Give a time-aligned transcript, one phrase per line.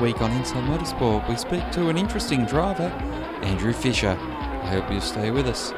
[0.00, 2.88] week on Inside Motorsport, we speak to an interesting driver,
[3.42, 4.16] Andrew Fisher.
[4.18, 5.72] I hope you'll stay with us.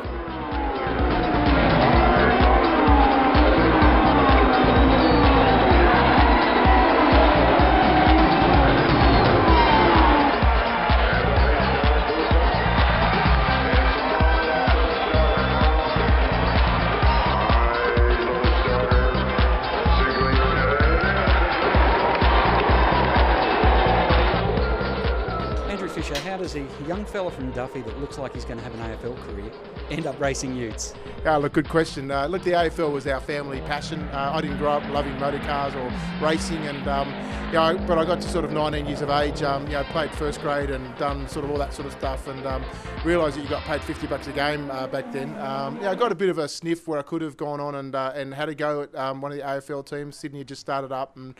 [26.32, 28.80] How does a young fella from Duffy that looks like he's going to have an
[28.80, 29.52] AFL career
[29.90, 30.94] end up racing utes?
[31.24, 32.10] Yeah, look, good question.
[32.10, 34.00] Uh, look, the AFL was our family passion.
[34.14, 35.92] Uh, I didn't grow up loving motor cars or
[36.26, 37.08] racing, and um,
[37.48, 39.42] you know, but I got to sort of 19 years of age.
[39.42, 42.26] Um, you know, played first grade and done sort of all that sort of stuff,
[42.26, 42.64] and um,
[43.04, 45.38] realised that you got paid 50 bucks a game uh, back then.
[45.38, 47.74] Um, yeah, I got a bit of a sniff where I could have gone on
[47.74, 50.16] and uh, and had a go at um, one of the AFL teams.
[50.16, 51.34] Sydney had just started up and.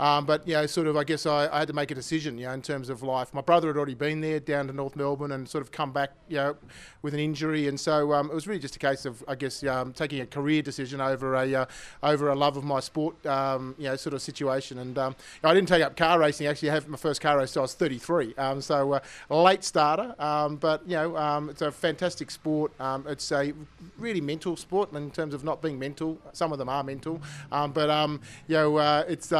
[0.00, 2.38] Um, but you know, sort of, I guess I, I had to make a decision,
[2.38, 3.32] you know, in terms of life.
[3.32, 6.12] My brother had already been there down to North Melbourne and sort of come back,
[6.28, 6.56] you know,
[7.02, 9.62] with an injury, and so um, it was really just a case of, I guess,
[9.64, 11.66] um, taking a career decision over a uh,
[12.02, 14.78] over a love of my sport, um, you know, sort of situation.
[14.78, 16.46] And um, I didn't take up car racing.
[16.46, 17.52] Actually, I had my first car race.
[17.52, 20.14] So I was 33, um, so uh, late starter.
[20.18, 22.72] But you know, it's a fantastic sport.
[22.80, 23.52] It's a
[23.98, 26.18] really mental sport in terms of not being mental.
[26.32, 27.20] Some of them are mental,
[27.50, 29.32] but you know, uh, it's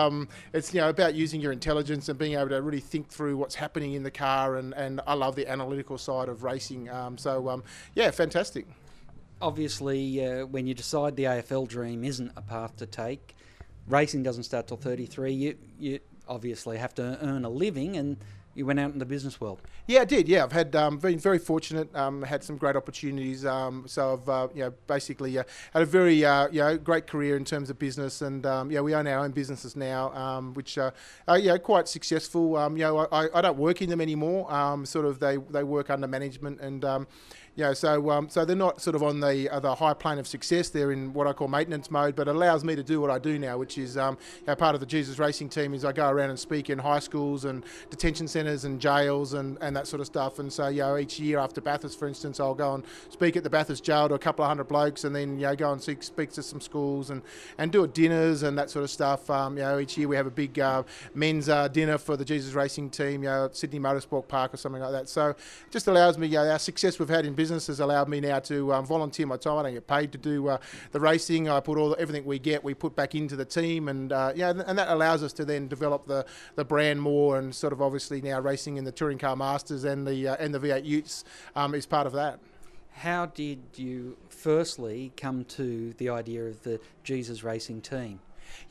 [0.52, 3.54] it's you know about using your intelligence and being able to really think through what's
[3.54, 4.56] happening in the car.
[4.56, 6.88] And, and I love the analytical side of racing.
[6.90, 8.66] Um, so um, yeah, fantastic.
[9.40, 13.34] Obviously, uh, when you decide the AFL dream isn't a path to take,
[13.88, 15.32] racing doesn't start till 33.
[15.32, 18.16] You, you obviously have to earn a living, and
[18.54, 19.60] you went out in the business world.
[19.86, 20.28] Yeah, I did.
[20.28, 21.94] Yeah, I've had um, been very fortunate.
[21.96, 23.44] Um, had some great opportunities.
[23.46, 27.06] Um, so I've uh, you know basically uh, had a very uh, you know great
[27.06, 30.54] career in terms of business, and um, yeah, we own our own businesses now, um,
[30.54, 30.90] which uh,
[31.28, 32.56] are know quite successful.
[32.56, 34.52] Um, you know, I, I don't work in them anymore.
[34.52, 37.06] Um, sort of they they work under management and.
[37.54, 40.18] You know, so um, so they're not sort of on the uh, the high plane
[40.18, 40.70] of success.
[40.70, 43.18] They're in what I call maintenance mode, but it allows me to do what I
[43.18, 45.74] do now, which is um, you know, part of the Jesus Racing team.
[45.74, 49.58] Is I go around and speak in high schools and detention centres and jails and,
[49.60, 50.38] and that sort of stuff.
[50.38, 53.44] And so you know, each year after Bathurst, for instance, I'll go and speak at
[53.44, 55.82] the Bathurst jail to a couple of hundred blokes, and then you know go and
[55.82, 57.20] speak, speak to some schools and,
[57.58, 59.28] and do dinners and that sort of stuff.
[59.28, 62.24] Um, you know, each year we have a big uh, men's uh, dinner for the
[62.24, 65.10] Jesus Racing team, you know, at Sydney Motorsport Park or something like that.
[65.10, 65.36] So it
[65.70, 68.38] just allows me, you know, our success we've had in business has allowed me now
[68.38, 69.58] to um, volunteer my time.
[69.58, 70.58] I don't get paid to do uh,
[70.92, 71.48] the racing.
[71.48, 74.32] I put all the, everything we get, we put back into the team, and uh,
[74.36, 77.82] yeah, and that allows us to then develop the, the brand more, and sort of
[77.82, 81.24] obviously now racing in the touring car masters and the uh, and the V8 Utes
[81.56, 82.38] um, is part of that.
[82.92, 88.20] How did you firstly come to the idea of the Jesus Racing team?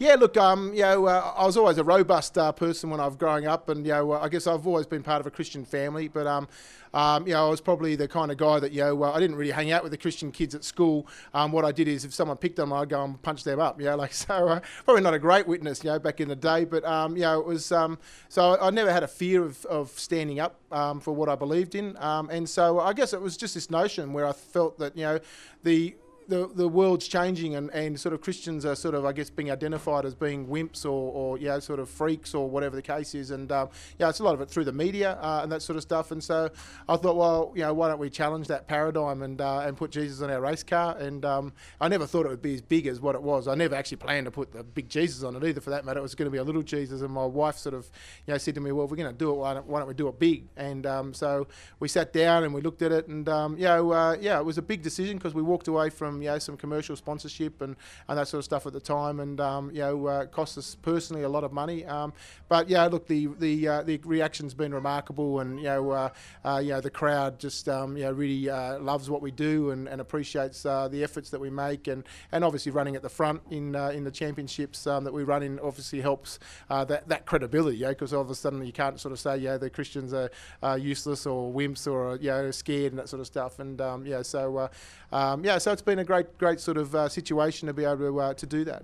[0.02, 3.06] Yeah, look, um, you know, uh, I was always a robust uh, person when I
[3.06, 5.32] was growing up, and you know, uh, I guess I've always been part of a
[5.32, 6.08] Christian family.
[6.08, 6.48] But um,
[6.94, 9.20] um, you know, I was probably the kind of guy that you know, uh, I
[9.20, 11.08] didn't really hang out with the Christian kids at school.
[11.34, 13.80] Um, what I did is, if someone picked them, I'd go and punch them up.
[13.80, 16.36] You know, like so, uh, probably not a great witness, you know, back in the
[16.36, 16.66] day.
[16.66, 19.92] But um, you know, it was um, so I never had a fear of, of
[19.92, 23.38] standing up um, for what I believed in, um, and so I guess it was
[23.38, 25.20] just this notion where I felt that you know,
[25.64, 25.96] the
[26.32, 29.52] the, the world's changing and, and sort of Christians are sort of I guess being
[29.52, 33.14] identified as being wimps or, or you know sort of freaks or whatever the case
[33.14, 33.32] is.
[33.32, 33.68] And um,
[34.00, 36.12] yeah it's a lot of it through the media uh, and that sort of stuff.
[36.12, 36.50] And so
[36.88, 39.92] I thought well you know why don't we challenge that paradigm and uh, and put
[39.92, 40.96] Jesus on our race car?
[40.98, 43.50] And um, I never thought it would be as big as what it was.
[43.50, 46.00] I never actually planned to put the big Jesus on it either for that matter.
[46.00, 47.02] It was going to be a little Jesus.
[47.02, 47.92] And my wife sort of
[48.26, 49.80] you know said to me well if we're going to do it why don't, why
[49.80, 50.48] don't we do it big?
[50.56, 51.48] And um, so
[51.82, 53.10] we sat down and we looked at it.
[53.10, 55.90] And um, you know uh, yeah it was a big decision because we walked away
[55.90, 57.76] from you know some commercial sponsorship and,
[58.08, 60.76] and that sort of stuff at the time, and um, you know uh, cost us
[60.82, 61.86] personally a lot of money.
[61.86, 62.14] Um,
[62.50, 66.10] but yeah, look, the the uh, the reaction's been remarkable, and you know uh,
[66.44, 69.72] uh you know the crowd just um, you know really uh, loves what we do
[69.72, 73.10] and, and appreciates uh, the efforts that we make, and, and obviously running at the
[73.10, 76.40] front in in the championships um, that we run in obviously helps
[76.70, 79.58] that that credibility, yeah, because all of a sudden you can't sort of say yeah
[79.58, 80.30] the Christians are,
[80.62, 84.06] are useless or wimps or you know scared and that sort of stuff, and um,
[84.06, 84.70] yeah so
[85.12, 87.98] um, yeah so it's been a great great sort of uh, situation to be able
[87.98, 88.84] to, uh, to do that.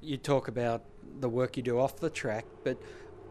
[0.00, 0.82] You talk about
[1.20, 2.76] the work you do off the track, but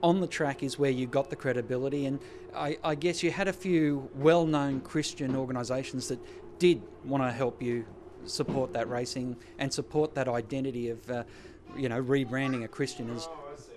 [0.01, 2.05] on the track is where you got the credibility.
[2.05, 2.19] And
[2.55, 6.19] I, I guess you had a few well known Christian organisations that
[6.59, 7.85] did want to help you
[8.25, 11.23] support that racing and support that identity of, uh,
[11.75, 13.27] you know, rebranding a Christian as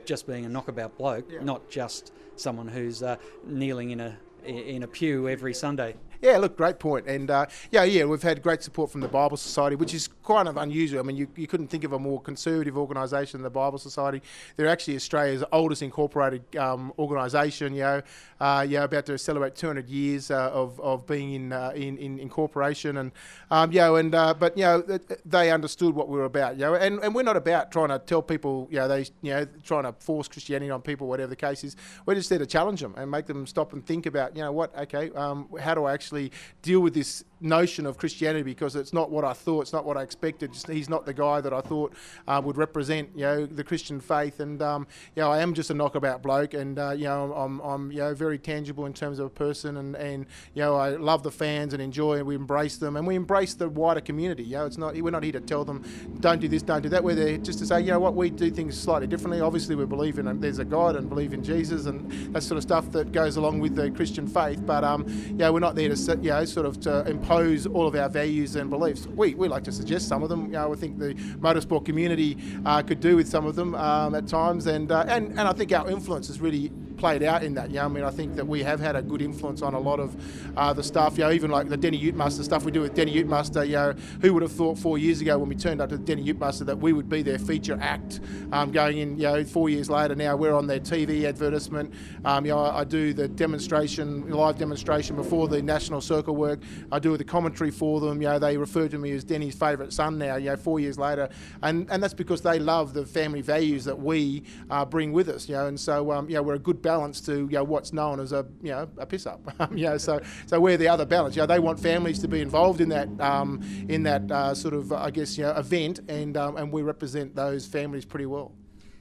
[0.05, 1.43] just being a knockabout bloke, Yeah.
[1.43, 5.97] not just someone who's uh, kneeling in a in a pew every Sunday.
[6.26, 7.06] Yeah, look, great point.
[7.06, 10.49] And uh, yeah, yeah, we've had great support from the Bible Society, which is kind
[10.49, 10.99] of unusual.
[10.99, 14.20] I mean, you, you couldn't think of a more conservative organisation than the Bible Society.
[14.56, 17.75] They're actually Australia's oldest incorporated um, organisation.
[17.75, 18.02] You know,
[18.40, 22.19] uh, yeah, about to celebrate 200 years uh, of, of being in, uh, in, in
[22.19, 23.12] incorporation, and
[23.52, 24.82] um, you know, and uh, but you know,
[25.25, 26.56] they understood what we were about.
[26.56, 29.31] You know, and, and we're not about trying to tell people, you know, they you
[29.31, 31.76] know, trying to force Christianity on people, whatever the case is.
[32.05, 34.50] We're just there to challenge them and make them stop and think about, you know,
[34.50, 36.15] what, okay, um, how do I actually
[36.62, 39.96] deal with this notion of Christianity because it's not what I thought, it's not what
[39.96, 40.50] I expected.
[40.68, 41.92] He's not the guy that I thought
[42.26, 44.40] uh, would represent, you know, the Christian faith.
[44.40, 47.60] And um, you know, I am just a knockabout bloke, and uh, you know, I'm,
[47.60, 50.90] I'm you know very tangible in terms of a person, and and you know, I
[50.90, 54.44] love the fans and enjoy, and we embrace them, and we embrace the wider community.
[54.44, 55.84] You know, it's not we're not here to tell them
[56.20, 57.02] don't do this, don't do that.
[57.02, 59.40] We're there just to say, you know, what we do things slightly differently.
[59.40, 62.62] Obviously, we believe in there's a God and believe in Jesus and that sort of
[62.62, 64.64] stuff that goes along with the Christian faith.
[64.64, 67.87] But um, you know, we're not there to you know sort of to impose all
[67.87, 69.06] of our values and beliefs.
[69.06, 70.46] We, we like to suggest some of them.
[70.46, 74.14] You know, I think the motorsport community uh, could do with some of them um,
[74.14, 77.54] at times, and, uh, and and I think our influence is really played out in
[77.54, 77.70] that.
[77.70, 80.00] Yeah, I mean, I think that we have had a good influence on a lot
[80.00, 80.16] of
[80.56, 81.19] uh, the stuff.
[81.19, 83.64] You know, even like the Deni Ute Muster stuff we do with Deni Ute Muster.
[83.64, 86.04] You know, who would have thought four years ago when we turned up to the
[86.04, 88.20] Deni Ute Muster that we would be their feature act
[88.52, 89.16] um, going in?
[89.16, 91.93] You know, four years later now we're on their TV advertisement.
[92.25, 96.60] Um, you know, I, I, do the demonstration, live demonstration before the national circle work.
[96.92, 98.22] I do the commentary for them.
[98.22, 100.37] You know, they refer to me as Deni's favourite son now.
[100.37, 101.28] You know, four years later,
[101.62, 105.49] and and that's because they love the family values that we uh, bring with us.
[105.49, 107.93] You know, and so um, you know we're a good balance to you know what's
[107.93, 109.41] known as a you know a piss up.
[109.75, 111.35] you know, so so we're the other balance.
[111.35, 114.73] You know, they want families to be involved in that um, in that uh, sort
[114.73, 118.53] of I guess you know event, and um, and we represent those families pretty well.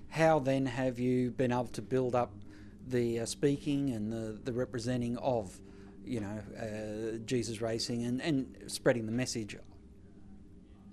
[0.09, 2.31] How then have you been able to build up
[2.87, 5.59] the uh, speaking and the the representing of
[6.03, 9.55] you know uh, Jesus racing and and spreading the message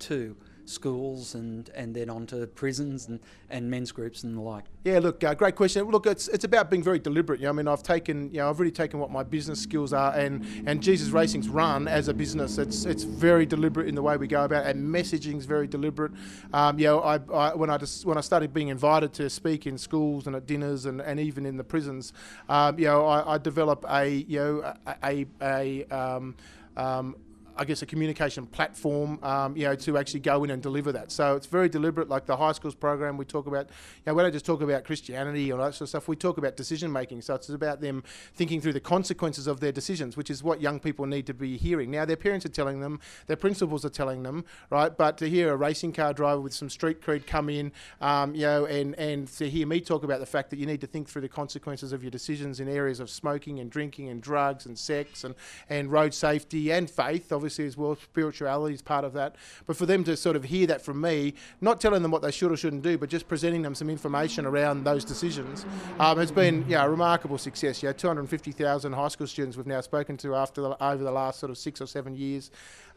[0.01, 3.21] to schools and, and then onto prisons and,
[3.51, 4.65] and men's groups and the like?
[4.85, 5.85] Yeah, look, uh, great question.
[5.89, 7.39] Look, it's it's about being very deliberate.
[7.41, 9.93] You know, I mean, I've taken, you know, I've really taken what my business skills
[9.93, 12.59] are, and, and Jesus Racing's run as a business.
[12.59, 16.13] It's it's very deliberate in the way we go about, it, and messaging's very deliberate.
[16.53, 19.67] Um, you know, I, I, when I just, when I started being invited to speak
[19.67, 22.13] in schools and at dinners and, and even in the prisons,
[22.49, 26.35] um, you know, I, I develop a you know a a, a um,
[26.77, 27.17] um,
[27.57, 31.13] I guess, a communication platform, um, you know, to actually go in and deliver that.
[31.13, 32.09] So it's very deliberate.
[32.09, 34.85] Like the high schools program, we talk about, you know, we don't just talk about
[34.85, 36.09] Christianity or that sort of stuff.
[36.09, 37.23] We talk about decision making.
[37.23, 38.03] So it's about them
[38.35, 41.57] thinking through the consequences of their decisions, which is what young people need to be
[41.57, 41.91] hearing.
[41.91, 44.97] Now, their parents are telling them, their principals are telling them, right?
[44.97, 48.43] But to hear a racing car driver with some street cred come in, um, you
[48.43, 51.09] know, and and to hear me talk about the fact that you need to think
[51.09, 54.79] through the consequences of your decisions in areas of smoking and drinking and drugs and
[54.79, 55.35] sex and
[55.69, 57.97] and road safety and faith obviously as well.
[57.97, 59.37] Spirituality is part of that.
[59.67, 62.31] But for them to sort of hear that from me, not telling them what they
[62.31, 65.67] should or shouldn't do, but just presenting them some information around those decisions,
[65.99, 67.83] um, has been yeah, a remarkable success.
[67.83, 71.51] Yeah, 250,000 high school students we've now spoken to after the, over the last sort
[71.51, 72.51] of six or seven years.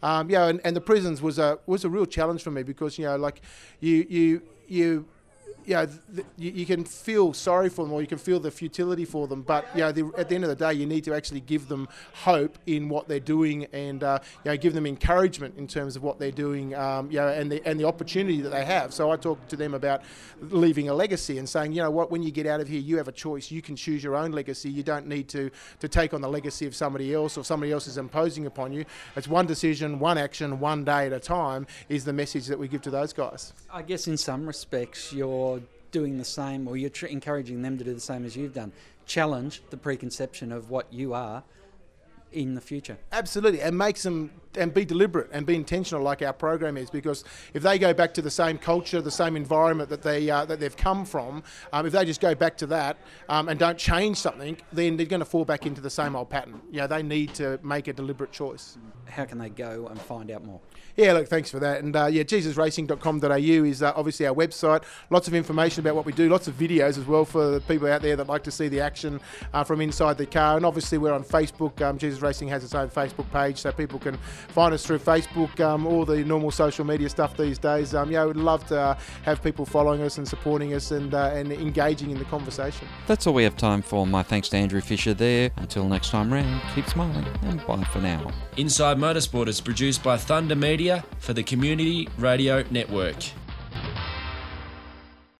[0.04, 3.06] Um, and, and the prisons was a was a real challenge for me because you
[3.06, 3.42] know like
[3.80, 5.06] you you you
[5.66, 8.52] you know, th- you, you, can feel sorry for them or you can feel the
[8.52, 11.14] futility for them, but you know, at the end of the day, you need to
[11.14, 15.58] actually give them hope in what they're doing and uh, you know, give them encouragement
[15.58, 18.50] in terms of what they're doing, um, you know, and the and the opportunity that
[18.50, 18.94] they have.
[18.94, 20.04] So I talk to them about
[20.40, 22.98] leaving a legacy and saying, you know, what, when you get out of here, you
[22.98, 23.50] have a choice.
[23.50, 24.70] You can choose your own legacy.
[24.70, 25.50] You don't need to
[25.80, 28.86] to take on the legacy of somebody else or somebody else is imposing upon you.
[29.16, 31.66] It's one decision, one action, one day at a time.
[31.90, 33.54] Is the message that we give to those guys.
[33.72, 35.28] I guess in some respects, you're
[35.92, 38.72] doing the same, or you're tr- encouraging them to do the same as you've done.
[39.06, 41.44] Challenge the preconception of what you are
[42.36, 42.98] in the future.
[43.12, 46.90] Absolutely, and makes them and be deliberate and be intentional, like our program is.
[46.90, 47.24] Because
[47.54, 50.60] if they go back to the same culture, the same environment that they uh, that
[50.60, 52.98] they've come from, um, if they just go back to that
[53.30, 56.30] um, and don't change something, then they're going to fall back into the same old
[56.30, 56.62] pattern.
[56.72, 58.78] You know, they need to make a deliberate choice.
[59.08, 60.60] How can they go and find out more?
[60.96, 61.84] Yeah, look, thanks for that.
[61.84, 64.84] And uh, yeah, jesusracing.com.au is uh, obviously our website.
[65.10, 67.88] Lots of information about what we do, lots of videos as well for the people
[67.88, 69.20] out there that like to see the action
[69.54, 70.56] uh, from inside the car.
[70.56, 71.82] And obviously, we're on Facebook.
[71.82, 74.18] Um, Jesus Racing has its own Facebook page, so people can
[74.50, 77.94] find us through Facebook, um, all the normal social media stuff these days.
[77.94, 81.32] Um, yeah, we'd love to uh, have people following us and supporting us and, uh,
[81.34, 82.88] and engaging in the conversation.
[83.08, 84.08] That's all we have time for.
[84.08, 85.52] My thanks to Andrew Fisher there.
[85.58, 88.32] Until next time round, keep smiling and bye for now.
[88.58, 93.16] Inside Motorsport is produced by Thunder Media for the Community Radio Network.